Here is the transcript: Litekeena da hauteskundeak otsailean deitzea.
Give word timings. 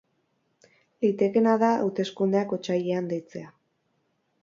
Litekeena 1.05 1.53
da 1.65 1.71
hauteskundeak 1.83 2.59
otsailean 2.59 3.15
deitzea. 3.15 3.57